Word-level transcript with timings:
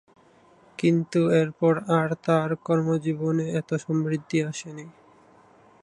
কিন্তু 0.79 1.19
এরপর 1.31 1.73
আর 1.97 2.09
তার 2.23 2.49
কর্মজীবনে 2.63 3.45
এতো 3.53 3.75
সমৃদ্ধি 3.77 4.37
আসে 4.43 4.69
নি। 4.73 4.85